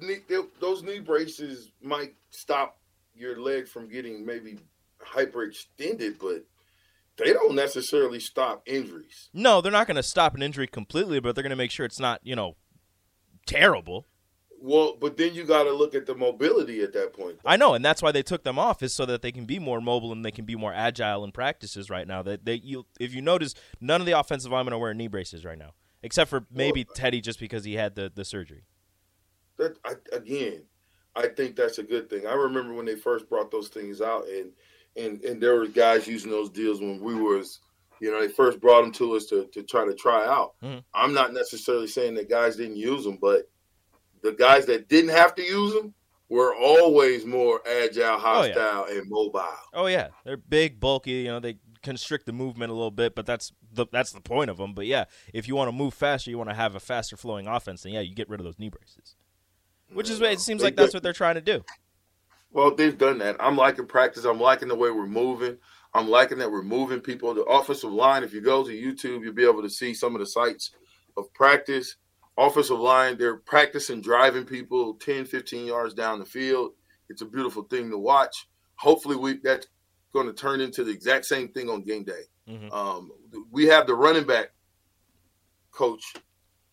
Knee- 0.00 0.20
those 0.60 0.82
knee 0.82 0.98
braces 0.98 1.70
might 1.80 2.14
stop 2.30 2.78
your 3.14 3.40
leg 3.40 3.68
from 3.68 3.88
getting 3.88 4.26
maybe 4.26 4.58
hyperextended, 5.00 6.18
but 6.18 6.44
they 7.18 7.32
don't 7.32 7.54
necessarily 7.54 8.20
stop 8.20 8.62
injuries. 8.66 9.28
No, 9.32 9.60
they're 9.60 9.72
not 9.72 9.86
going 9.86 9.96
to 9.96 10.02
stop 10.02 10.34
an 10.34 10.42
injury 10.42 10.66
completely 10.66 11.20
but 11.20 11.34
they're 11.34 11.42
going 11.42 11.50
to 11.50 11.56
make 11.56 11.70
sure 11.70 11.86
it's 11.86 12.00
not, 12.00 12.20
you 12.22 12.36
know, 12.36 12.56
terrible. 13.46 14.06
Well, 14.60 14.96
but 14.98 15.16
then 15.18 15.34
you 15.34 15.44
got 15.44 15.64
to 15.64 15.72
look 15.72 15.94
at 15.94 16.06
the 16.06 16.14
mobility 16.14 16.80
at 16.82 16.92
that 16.94 17.12
point. 17.12 17.38
I 17.44 17.56
know, 17.56 17.74
and 17.74 17.84
that's 17.84 18.02
why 18.02 18.10
they 18.10 18.22
took 18.22 18.42
them 18.42 18.58
off 18.58 18.82
is 18.82 18.94
so 18.94 19.04
that 19.06 19.20
they 19.20 19.30
can 19.30 19.44
be 19.44 19.58
more 19.58 19.80
mobile 19.80 20.12
and 20.12 20.24
they 20.24 20.30
can 20.30 20.46
be 20.46 20.56
more 20.56 20.72
agile 20.72 21.24
in 21.24 21.32
practices 21.32 21.90
right 21.90 22.06
now. 22.08 22.22
That 22.22 22.44
they, 22.46 22.54
you, 22.54 22.86
if 22.98 23.14
you 23.14 23.20
notice, 23.20 23.54
none 23.80 24.00
of 24.00 24.06
the 24.06 24.18
offensive 24.18 24.50
linemen 24.50 24.72
are 24.72 24.78
wearing 24.78 24.96
knee 24.96 25.08
braces 25.08 25.44
right 25.44 25.58
now. 25.58 25.72
except 26.02 26.30
for 26.30 26.46
maybe 26.50 26.86
uh, 26.88 26.94
Teddy 26.94 27.20
just 27.20 27.38
because 27.38 27.64
he 27.64 27.74
had 27.74 27.94
the 27.96 28.10
the 28.14 28.24
surgery. 28.24 28.64
That 29.58 29.76
I, 29.84 29.94
again, 30.14 30.62
I 31.14 31.28
think 31.28 31.56
that's 31.56 31.78
a 31.78 31.82
good 31.82 32.08
thing. 32.08 32.26
I 32.26 32.34
remember 32.34 32.74
when 32.74 32.86
they 32.86 32.96
first 32.96 33.28
brought 33.28 33.50
those 33.50 33.68
things 33.68 34.00
out, 34.00 34.26
and 34.28 34.52
and 34.96 35.22
and 35.24 35.40
there 35.40 35.56
were 35.56 35.66
guys 35.66 36.06
using 36.06 36.30
those 36.30 36.50
deals 36.50 36.80
when 36.80 37.00
we 37.00 37.14
was, 37.14 37.60
you 38.00 38.10
know, 38.10 38.20
they 38.20 38.28
first 38.28 38.60
brought 38.60 38.82
them 38.82 38.92
to 38.92 39.16
us 39.16 39.26
to 39.26 39.46
to 39.52 39.62
try 39.62 39.84
to 39.84 39.94
try 39.94 40.26
out. 40.26 40.54
Mhm. 40.62 40.82
I'm 40.94 41.12
not 41.14 41.32
necessarily 41.32 41.86
saying 41.86 42.14
that 42.14 42.28
guys 42.28 42.56
didn't 42.56 42.76
use 42.76 43.04
them, 43.04 43.18
but 43.20 43.48
the 44.22 44.32
guys 44.32 44.66
that 44.66 44.88
didn't 44.88 45.10
have 45.10 45.34
to 45.36 45.42
use 45.42 45.72
them 45.74 45.94
were 46.28 46.54
always 46.56 47.24
more 47.24 47.62
agile, 47.68 48.04
Oh, 48.20 48.42
yeah. 48.44 48.52
hostile, 48.54 48.84
and 48.86 49.08
mobile. 49.08 49.44
Oh 49.72 49.86
yeah, 49.86 50.08
they're 50.24 50.36
big, 50.36 50.80
bulky. 50.80 51.12
You 51.12 51.28
know, 51.28 51.40
they 51.40 51.58
constrict 51.82 52.26
the 52.26 52.32
movement 52.32 52.72
a 52.72 52.74
little 52.74 52.90
bit, 52.90 53.14
but 53.14 53.26
that's 53.26 53.52
the 53.72 53.86
that's 53.92 54.10
the 54.10 54.20
point 54.20 54.50
of 54.50 54.56
them. 54.56 54.74
But 54.74 54.86
yeah, 54.86 55.04
if 55.32 55.46
you 55.46 55.54
want 55.54 55.68
to 55.68 55.72
move 55.72 55.94
faster, 55.94 56.30
you 56.30 56.38
want 56.38 56.50
to 56.50 56.56
have 56.56 56.74
a 56.74 56.80
faster 56.80 57.16
flowing 57.16 57.46
offense. 57.46 57.82
Then 57.82 57.92
yeah, 57.92 58.00
you 58.00 58.14
get 58.14 58.28
rid 58.28 58.40
of 58.40 58.44
those 58.44 58.58
knee 58.58 58.70
braces. 58.70 59.14
Which 59.92 60.10
is 60.10 60.18
what 60.20 60.32
it 60.32 60.40
seems 60.40 60.64
like 60.64 60.74
that's 60.74 60.92
what 60.92 61.04
they're 61.04 61.12
trying 61.12 61.36
to 61.36 61.40
do. 61.40 61.64
Well, 62.56 62.74
they've 62.74 62.96
done 62.96 63.18
that. 63.18 63.36
I'm 63.38 63.54
liking 63.54 63.84
practice. 63.86 64.24
I'm 64.24 64.40
liking 64.40 64.68
the 64.68 64.74
way 64.74 64.90
we're 64.90 65.06
moving. 65.06 65.58
I'm 65.92 66.08
liking 66.08 66.38
that 66.38 66.50
we're 66.50 66.62
moving 66.62 67.00
people. 67.00 67.34
The 67.34 67.42
offensive 67.42 67.92
line, 67.92 68.24
if 68.24 68.32
you 68.32 68.40
go 68.40 68.64
to 68.64 68.70
YouTube, 68.70 69.22
you'll 69.22 69.34
be 69.34 69.44
able 69.44 69.60
to 69.60 69.68
see 69.68 69.92
some 69.92 70.14
of 70.14 70.20
the 70.20 70.26
sites 70.26 70.70
of 71.18 71.30
practice. 71.34 71.96
Offensive 72.38 72.78
line, 72.78 73.18
they're 73.18 73.36
practicing 73.36 74.00
driving 74.00 74.46
people 74.46 74.94
10, 74.94 75.26
15 75.26 75.66
yards 75.66 75.92
down 75.92 76.18
the 76.18 76.24
field. 76.24 76.72
It's 77.10 77.20
a 77.20 77.26
beautiful 77.26 77.64
thing 77.64 77.90
to 77.90 77.98
watch. 77.98 78.48
Hopefully, 78.76 79.16
we 79.16 79.38
that's 79.44 79.66
going 80.14 80.26
to 80.26 80.32
turn 80.32 80.62
into 80.62 80.82
the 80.82 80.92
exact 80.92 81.26
same 81.26 81.48
thing 81.48 81.68
on 81.68 81.82
game 81.82 82.04
day. 82.04 82.22
Mhm. 82.48 82.72
Um, 82.72 83.10
we 83.50 83.66
have 83.66 83.86
the 83.86 83.94
running 83.94 84.24
back 84.24 84.52
coach 85.72 86.14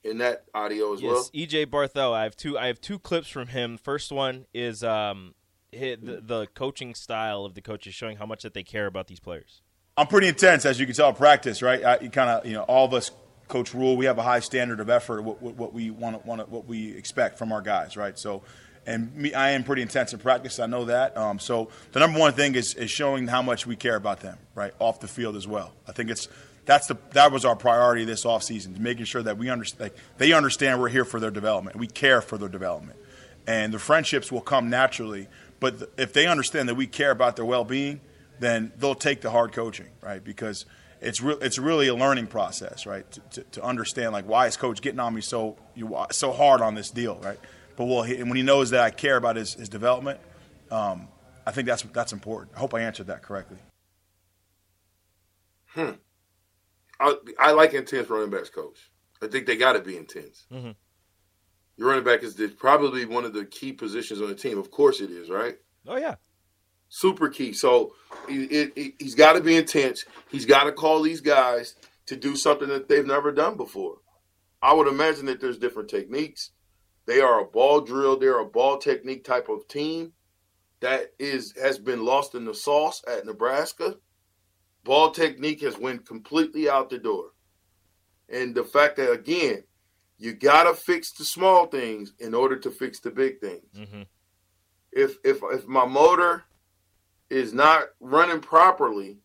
in 0.06 0.20
that 0.20 0.46
audio 0.54 0.94
as 0.94 1.02
well. 1.02 1.30
Yes, 1.34 1.50
EJ 1.50 1.66
Barthel. 1.66 2.14
I 2.14 2.24
have 2.24 2.38
two. 2.38 2.58
I 2.58 2.68
have 2.68 2.80
two 2.80 3.00
clips 3.00 3.28
from 3.28 3.48
him. 3.50 3.78
First 3.78 4.14
one 4.14 4.46
is 4.54 4.82
um, 4.82 5.34
hi- 5.74 5.98
the, 6.02 6.22
the 6.22 6.48
coaching 6.54 6.96
style 6.96 7.46
of 7.46 7.54
the 7.54 7.62
coaches 7.62 7.94
showing 7.94 8.18
how 8.18 8.26
much 8.26 8.44
that 8.44 8.54
they 8.54 8.64
care 8.64 8.86
about 8.86 9.08
these 9.08 9.20
players. 9.20 9.62
I'm 9.96 10.08
pretty 10.08 10.28
intense, 10.28 10.66
as 10.66 10.80
you 10.80 10.86
can 10.86 10.96
tell. 10.96 11.14
Practice, 11.14 11.62
right? 11.62 11.84
I, 11.84 12.00
you 12.00 12.10
kind 12.10 12.30
of, 12.30 12.46
you 12.46 12.54
know, 12.54 12.64
all 12.64 12.86
of 12.86 12.94
us, 12.94 13.12
Coach 13.48 13.74
Rhule, 13.74 13.96
we 13.96 14.06
have 14.06 14.18
a 14.18 14.24
high 14.24 14.40
standard 14.40 14.80
of 14.80 14.90
effort. 14.90 15.22
What, 15.22 15.42
what, 15.42 15.56
what 15.56 15.74
we 15.74 15.92
want, 15.92 16.26
want, 16.26 16.50
what 16.50 16.66
we 16.66 16.98
expect 16.98 17.38
from 17.38 17.52
our 17.52 17.62
guys, 17.62 17.96
right? 17.96 18.18
So, 18.18 18.42
and 18.88 19.16
me, 19.16 19.34
I 19.34 19.52
am 19.52 19.64
pretty 19.64 19.82
intense 19.82 20.12
in 20.12 20.20
practice. 20.20 20.60
I 20.60 20.66
know 20.66 20.86
that. 20.86 21.16
Um, 21.16 21.40
so 21.40 21.70
the 21.92 22.00
number 22.00 22.20
one 22.20 22.34
thing 22.34 22.56
is 22.56 22.74
is 22.74 22.90
showing 22.90 23.28
how 23.28 23.42
much 23.42 23.68
we 23.68 23.76
care 23.76 23.96
about 23.96 24.22
them, 24.22 24.38
right, 24.56 24.74
off 24.80 25.00
the 25.00 25.08
field 25.08 25.36
as 25.36 25.48
well. 25.48 25.74
I 25.88 25.92
think 25.92 26.10
it's 26.10 26.28
that's 26.66 26.88
the 26.88 26.98
that 27.12 27.32
was 27.32 27.46
our 27.46 27.56
priority 27.56 28.04
this 28.04 28.26
offseason, 28.26 28.80
making 28.80 29.06
sure 29.06 29.22
that 29.22 29.38
we 29.38 29.50
understand, 29.50 29.92
like, 29.92 29.98
they 30.18 30.34
understand 30.34 30.82
we're 30.82 30.90
here 30.90 31.06
for 31.06 31.20
their 31.20 31.32
development. 31.32 31.78
We 31.78 31.88
care 31.88 32.22
for 32.22 32.38
their 32.38 32.50
development, 32.50 32.98
and 33.46 33.74
the 33.74 33.80
friendships 33.80 34.32
will 34.32 34.42
come 34.42 34.70
naturally. 34.70 35.28
But 35.64 35.94
if 35.98 36.12
they 36.12 36.28
understand 36.28 36.68
that 36.68 36.76
we 36.76 36.88
care 36.88 37.12
about 37.12 37.38
their 37.38 37.46
well-being, 37.46 38.02
then 38.38 38.74
they'll 38.78 38.96
take 38.96 39.22
the 39.22 39.32
hard 39.32 39.54
coaching, 39.54 39.88
right? 40.02 40.22
Because 40.22 40.66
it's 41.00 41.22
re- 41.22 41.38
it's 41.40 41.58
really 41.58 41.88
a 41.88 41.96
learning 41.96 42.28
process, 42.28 42.86
right? 42.86 43.10
To, 43.14 43.22
to, 43.22 43.44
to 43.44 43.64
understand 43.64 44.12
like 44.12 44.26
why 44.28 44.48
is 44.48 44.58
coach 44.58 44.82
getting 44.82 45.00
on 45.00 45.16
me 45.16 45.22
so 45.22 45.56
you 45.74 45.98
so 46.12 46.34
hard 46.34 46.60
on 46.60 46.76
this 46.76 46.92
deal, 46.92 47.16
right? 47.24 47.40
But 47.78 47.86
well, 47.86 48.04
he, 48.04 48.18
and 48.18 48.28
when 48.30 48.36
he 48.36 48.44
knows 48.44 48.72
that 48.72 48.82
I 48.82 48.90
care 48.90 49.16
about 49.16 49.38
his, 49.38 49.54
his 49.54 49.70
development, 49.70 50.20
um, 50.70 51.08
I 51.46 51.52
think 51.52 51.66
that's 51.66 51.84
that's 51.84 52.12
important. 52.12 52.58
I 52.58 52.60
hope 52.60 52.74
I 52.74 52.82
answered 52.82 53.08
that 53.08 53.22
correctly. 53.22 53.60
I, 55.78 57.16
I 57.40 57.52
like 57.54 57.74
intense 57.74 58.10
running 58.10 58.32
backs, 58.32 58.50
coach. 58.50 58.92
I 59.22 59.28
think 59.28 59.46
they 59.46 59.56
got 59.56 59.74
to 59.74 59.80
be 59.80 59.96
intense. 59.96 60.46
Mhm. 60.52 60.76
Your 61.78 61.90
running 61.90 62.04
back 62.04 62.24
is 62.24 62.36
the, 62.36 62.48
probably 62.50 63.06
one 63.06 63.26
of 63.26 63.34
the 63.34 63.46
key 63.46 63.74
positions 63.74 64.22
on 64.22 64.28
the 64.28 64.36
team. 64.36 64.58
Of 64.58 64.70
course, 64.70 65.02
it 65.02 65.10
is, 65.10 65.30
right? 65.30 65.58
Oh 65.88 65.98
yeah, 65.98 66.16
Super 66.96 67.28
key. 67.28 67.54
So 67.54 67.96
it, 68.30 68.72
it, 68.76 68.94
he's 69.00 69.16
got 69.16 69.34
to 69.34 69.42
be 69.42 69.58
intense. 69.58 70.06
He's 70.30 70.46
got 70.46 70.66
to 70.66 70.72
call 70.72 71.02
these 71.02 71.22
guys 71.22 71.74
to 72.06 72.16
do 72.16 72.36
something 72.36 72.68
that 72.68 72.88
they've 72.88 73.06
never 73.06 73.32
done 73.32 73.58
before. 73.58 73.98
I 74.62 74.74
would 74.74 74.88
imagine 74.88 75.26
that 75.26 75.42
there's 75.42 75.58
different 75.58 75.90
techniques. 75.90 76.52
They 77.08 77.20
are 77.20 77.42
a 77.42 77.46
ball 77.46 77.82
drill. 77.82 78.20
They're 78.20 78.40
a 78.40 78.46
ball 78.46 78.78
technique 78.78 79.24
type 79.24 79.50
of 79.50 79.68
team 79.68 80.14
that 80.82 81.14
is 81.18 81.56
has 81.60 81.80
been 81.80 82.06
lost 82.06 82.36
in 82.36 82.46
the 82.46 82.54
sauce 82.54 83.02
at 83.08 83.26
Nebraska. 83.26 83.96
Ball 84.84 85.10
technique 85.10 85.62
has 85.62 85.80
went 85.80 86.06
completely 86.06 86.70
out 86.70 86.92
the 86.92 87.00
door. 87.00 87.32
And 88.30 88.54
the 88.54 88.64
fact 88.64 88.98
that 88.98 89.12
again, 89.12 89.64
you 90.24 90.34
gotta 90.34 90.74
fix 90.74 91.12
the 91.12 91.26
small 91.26 91.66
things 91.68 92.14
in 92.20 92.34
order 92.34 92.56
to 92.58 92.72
fix 92.72 93.02
the 93.02 93.12
big 93.12 93.42
things. 93.42 93.76
hmm 93.76 94.04
If 94.94 95.18
if 95.26 95.42
if 95.52 95.68
my 95.68 95.86
motor 95.86 96.46
is 97.30 97.54
not 97.54 97.88
running 98.00 98.40
properly, 98.40 99.20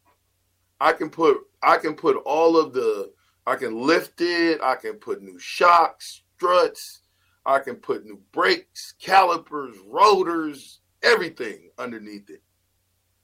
I 0.81 0.93
can 0.93 1.09
put 1.09 1.39
I 1.63 1.77
can 1.77 1.95
put 1.95 2.17
all 2.27 2.59
of 2.59 2.73
the 2.73 3.13
I 3.47 3.55
can 3.55 3.81
lift 3.81 4.21
it, 4.21 4.61
I 4.61 4.75
can 4.75 4.95
put 4.95 5.23
new 5.23 5.39
shocks, 5.39 6.25
struts, 6.37 7.03
I 7.47 7.61
can 7.61 7.77
put 7.77 8.05
new 8.05 8.21
brakes, 8.33 8.95
calipers, 9.01 9.77
rotors, 9.87 10.81
everything 11.05 11.71
underneath 11.79 12.29
it. 12.29 12.43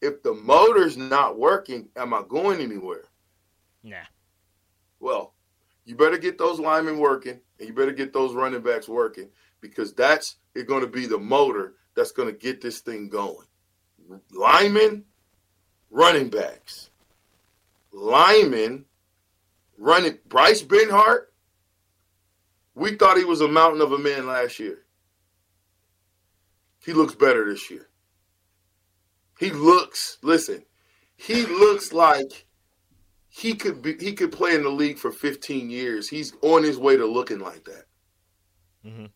If 0.00 0.22
the 0.22 0.34
motor's 0.34 0.96
not 0.96 1.38
working, 1.38 1.88
am 1.96 2.14
I 2.14 2.22
going 2.28 2.60
anywhere? 2.60 3.06
nah. 3.82 4.06
Well, 5.00 5.34
you 5.84 5.96
better 5.96 6.18
get 6.18 6.38
those 6.38 6.60
linemen 6.60 6.98
working 6.98 7.40
and 7.58 7.68
you 7.68 7.75
better 7.75 7.92
get 7.92 8.12
those 8.12 8.34
running 8.34 8.62
backs 8.62 8.88
working 8.88 9.28
because 9.61 9.94
that's 9.94 10.37
going 10.66 10.82
to 10.82 10.87
be 10.87 11.06
the 11.06 11.18
motor 11.18 11.75
that's 11.94 12.12
going 12.12 12.28
to 12.28 12.38
get 12.38 12.61
this 12.61 12.80
thing 12.80 13.08
going. 13.08 13.46
Linemen, 14.32 15.04
running 15.90 16.28
backs. 16.28 16.90
Linemen, 17.92 18.84
running. 19.78 20.18
Bryce 20.28 20.62
Benhart, 20.62 21.26
we 22.75 22.96
thought 22.96 23.16
he 23.16 23.25
was 23.25 23.40
a 23.40 23.49
mountain 23.49 23.80
of 23.80 23.92
a 23.92 23.99
man 23.99 24.26
last 24.26 24.58
year. 24.58 24.80
He 26.84 26.92
looks 26.92 27.14
better 27.14 27.49
this 27.49 27.70
year. 27.70 27.88
He 29.38 29.50
looks, 29.50 30.18
listen, 30.23 30.64
he 31.16 31.46
looks 31.46 31.92
like 31.92 32.46
he 33.36 33.54
could 33.54 33.82
be 33.82 33.96
he 33.98 34.12
could 34.12 34.30
play 34.30 34.54
in 34.54 34.62
the 34.62 34.68
league 34.68 34.96
for 34.96 35.10
15 35.10 35.68
years. 35.68 36.08
He's 36.08 36.32
on 36.42 36.62
his 36.62 36.78
way 36.78 36.96
to 36.96 37.04
looking 37.04 37.40
like 37.40 37.64
that. 37.64 37.84
Mm-hmm. 38.86 39.06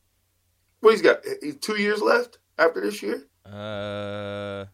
Well, 0.82 0.92
he's 0.92 1.02
got 1.02 1.18
two 1.60 1.80
years 1.80 2.02
left 2.02 2.38
after 2.58 2.80
this 2.80 3.00
year. 3.00 3.22
Uh, 3.46 4.66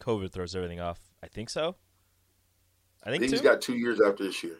COVID 0.00 0.32
throws 0.32 0.56
everything 0.56 0.80
off. 0.80 0.98
I 1.22 1.28
think 1.28 1.50
so. 1.50 1.76
I 3.04 3.10
I 3.10 3.12
think 3.12 3.30
he's 3.30 3.40
got 3.40 3.60
two 3.60 3.76
years 3.76 4.00
after 4.00 4.24
this 4.24 4.42
year. 4.42 4.58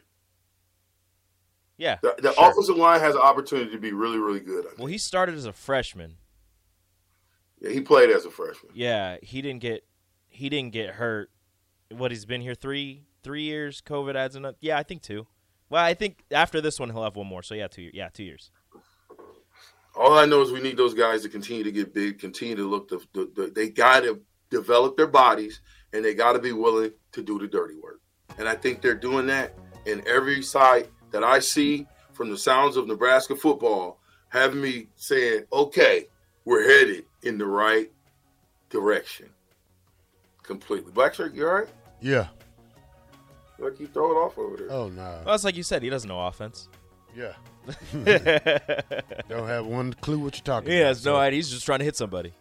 yeah. 1.76 1.98
The, 2.00 2.14
the 2.18 2.32
sure. 2.32 2.50
offensive 2.50 2.76
line 2.76 3.00
has 3.00 3.16
an 3.16 3.20
opportunity 3.20 3.72
to 3.72 3.78
be 3.78 3.92
really, 3.92 4.18
really 4.18 4.40
good. 4.40 4.64
Well, 4.78 4.86
he 4.86 4.98
started 4.98 5.34
as 5.34 5.44
a 5.44 5.52
freshman. 5.52 6.18
yeah, 7.60 7.70
he 7.70 7.80
played 7.80 8.10
as 8.10 8.26
a 8.26 8.30
freshman. 8.30 8.72
Yeah, 8.76 9.16
he 9.22 9.42
didn't 9.42 9.60
get 9.60 9.84
he 10.28 10.48
didn't 10.48 10.72
get 10.72 10.90
hurt. 10.90 11.32
What 11.90 12.12
he's 12.12 12.24
been 12.24 12.40
here 12.40 12.54
three 12.54 13.06
three 13.22 13.42
years. 13.42 13.82
COVID 13.86 14.14
adds 14.14 14.36
another. 14.36 14.56
Yeah, 14.60 14.78
I 14.78 14.82
think 14.82 15.02
two. 15.02 15.26
Well, 15.68 15.84
I 15.84 15.94
think 15.94 16.24
after 16.30 16.60
this 16.60 16.80
one 16.80 16.90
he'll 16.90 17.04
have 17.04 17.16
one 17.16 17.26
more. 17.26 17.42
So 17.42 17.54
yeah, 17.54 17.68
two 17.68 17.82
years. 17.82 17.94
Yeah, 17.94 18.08
two 18.12 18.24
years. 18.24 18.50
All 19.96 20.18
I 20.18 20.24
know 20.24 20.42
is 20.42 20.52
we 20.52 20.60
need 20.60 20.76
those 20.76 20.94
guys 20.94 21.22
to 21.22 21.28
continue 21.28 21.64
to 21.64 21.72
get 21.72 21.94
big, 21.94 22.18
continue 22.18 22.56
to 22.56 22.68
look. 22.68 22.88
The, 22.88 23.00
the, 23.12 23.32
the 23.34 23.52
they 23.54 23.68
got 23.68 24.00
to 24.00 24.20
develop 24.50 24.96
their 24.96 25.06
bodies, 25.06 25.60
and 25.92 26.04
they 26.04 26.14
got 26.14 26.32
to 26.32 26.38
be 26.38 26.52
willing 26.52 26.92
to 27.12 27.22
do 27.22 27.38
the 27.38 27.46
dirty 27.46 27.74
work. 27.76 28.00
And 28.38 28.48
I 28.48 28.54
think 28.54 28.82
they're 28.82 28.94
doing 28.94 29.26
that 29.26 29.54
in 29.86 30.02
every 30.06 30.42
site 30.42 30.88
that 31.10 31.24
I 31.24 31.38
see 31.38 31.86
from 32.12 32.30
the 32.30 32.38
sounds 32.38 32.76
of 32.76 32.86
Nebraska 32.86 33.34
football, 33.36 34.00
having 34.28 34.60
me 34.60 34.88
saying, 34.96 35.44
"Okay, 35.52 36.06
we're 36.44 36.62
headed 36.62 37.04
in 37.22 37.38
the 37.38 37.46
right 37.46 37.90
direction." 38.68 39.28
Completely. 40.42 40.92
Black 40.92 41.14
shirt, 41.14 41.34
you 41.34 41.46
all 41.46 41.54
right? 41.54 41.68
Yeah. 42.00 42.28
Like 43.60 43.78
you 43.78 43.86
throw 43.86 44.10
it 44.12 44.14
off 44.14 44.38
over 44.38 44.56
there. 44.56 44.70
Oh 44.72 44.88
no. 44.88 45.20
Well, 45.24 45.34
it's 45.34 45.44
like 45.44 45.56
you 45.56 45.62
said, 45.62 45.82
he 45.82 45.90
doesn't 45.90 46.08
know 46.08 46.20
offense. 46.26 46.68
Yeah. 47.14 47.32
Don't 49.28 49.46
have 49.48 49.66
one 49.66 49.92
clue 49.94 50.18
what 50.18 50.36
you're 50.36 50.44
talking 50.44 50.68
about. 50.68 50.72
He 50.72 50.78
has 50.78 51.04
no 51.04 51.12
so- 51.14 51.16
idea. 51.18 51.36
He's 51.36 51.50
just 51.50 51.66
trying 51.66 51.80
to 51.80 51.84
hit 51.84 51.96
somebody. 51.96 52.32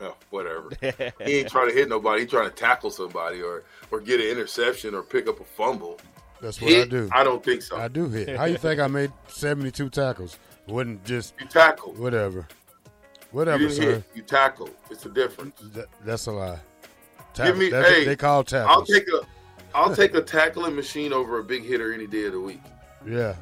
Oh, 0.00 0.14
whatever. 0.30 0.68
he 1.24 1.38
ain't 1.38 1.48
trying 1.48 1.68
to 1.70 1.74
hit 1.74 1.88
nobody. 1.88 2.22
He's 2.22 2.30
trying 2.30 2.48
to 2.50 2.54
tackle 2.54 2.90
somebody 2.90 3.40
or 3.42 3.64
or 3.90 4.00
get 4.00 4.20
an 4.20 4.26
interception 4.26 4.94
or 4.94 5.02
pick 5.02 5.26
up 5.28 5.40
a 5.40 5.44
fumble. 5.44 5.98
That's 6.40 6.60
what 6.60 6.70
I 6.72 6.84
do. 6.84 7.08
I 7.12 7.24
don't 7.24 7.42
think 7.42 7.62
so. 7.62 7.78
I 7.78 7.88
do 7.88 8.08
hit. 8.08 8.36
How 8.36 8.44
you 8.44 8.58
think 8.58 8.78
I 8.78 8.86
made 8.88 9.10
72 9.28 9.88
tackles? 9.88 10.38
Wouldn't 10.68 11.02
just 11.04 11.34
You 11.40 11.46
tackle. 11.46 11.92
whatever. 11.94 12.46
Whatever, 13.32 13.58
didn't 13.58 13.74
sir. 13.74 13.82
hit. 13.94 14.04
You 14.14 14.22
tackle. 14.22 14.68
It's 14.90 15.06
a 15.06 15.08
difference. 15.08 15.58
That, 15.72 15.86
that's 16.04 16.26
a 16.26 16.32
lie. 16.32 16.58
Give 17.34 17.56
me- 17.56 17.68
That's 17.70 17.88
what 17.88 17.98
hey, 17.98 18.04
they 18.04 18.16
call 18.16 18.44
tackles. 18.44 18.70
I'll 18.76 18.84
take 18.84 19.06
a 19.08 19.20
I'll 19.76 19.94
take 19.94 20.14
a 20.14 20.22
tackling 20.22 20.74
machine 20.74 21.12
over 21.12 21.38
a 21.38 21.44
big 21.44 21.62
hitter 21.64 21.92
any 21.92 22.06
day 22.06 22.24
of 22.24 22.32
the 22.32 22.40
week. 22.40 22.60
yeah. 23.06 23.34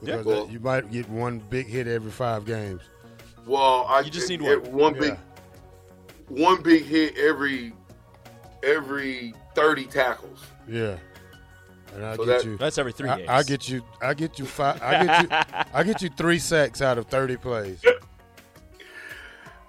Because 0.00 0.24
Well- 0.24 0.42
uh, 0.44 0.46
you 0.46 0.58
might 0.60 0.90
get 0.90 1.08
one 1.08 1.38
big 1.38 1.66
hit 1.68 1.86
every 1.86 2.10
five 2.10 2.44
games. 2.44 2.82
Well, 3.46 3.86
I 3.88 4.00
You 4.00 4.10
just 4.10 4.28
need 4.28 4.40
one. 4.42 4.60
one 4.72 4.94
big 4.94 5.10
Yeah. 5.14 5.16
one 6.44 6.62
big 6.62 6.84
hit 6.84 7.16
every 7.18 7.72
every 8.62 9.34
thirty 9.54 9.84
tackles. 9.84 10.40
Yeah. 10.68 10.96
And 11.94 12.04
I 12.06 12.16
So 12.16 12.24
get 12.24 12.38
that- 12.38 12.44
you. 12.46 12.56
That's 12.56 12.78
every 12.78 12.92
three 12.92 13.08
I, 13.08 13.16
games. 13.18 13.28
I 13.28 13.42
get 13.42 13.68
you. 13.68 13.82
I 14.00 14.14
get 14.14 14.38
you 14.38 14.44
five. 14.46 14.80
I 14.82 15.04
get 15.06 15.22
you. 15.22 15.64
I 15.74 15.82
get 15.82 16.02
you 16.02 16.08
three 16.16 16.38
sacks 16.38 16.80
out 16.82 16.98
of 16.98 17.06
thirty 17.06 17.36
plays. 17.36 17.80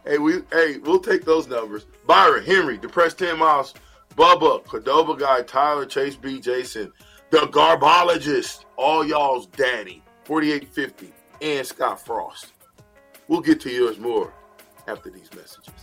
Hey, 0.05 0.17
we 0.17 0.41
hey, 0.51 0.77
we'll 0.79 0.99
take 0.99 1.25
those 1.25 1.47
numbers. 1.47 1.85
Byron, 2.05 2.43
Henry, 2.43 2.77
Depressed 2.77 3.17
10 3.19 3.37
Miles, 3.39 3.73
Bubba, 4.15 4.63
Cordova 4.65 5.15
Guy, 5.15 5.41
Tyler, 5.43 5.85
Chase 5.85 6.15
B, 6.15 6.39
Jason, 6.39 6.91
the 7.29 7.39
Garbologist, 7.39 8.65
all 8.77 9.05
y'all's 9.05 9.47
daddy, 9.47 10.03
4850, 10.25 11.11
and 11.41 11.65
Scott 11.65 12.05
Frost. 12.05 12.53
We'll 13.27 13.41
get 13.41 13.59
to 13.61 13.71
yours 13.71 13.97
more 13.97 14.33
after 14.87 15.09
these 15.09 15.29
messages. 15.35 15.73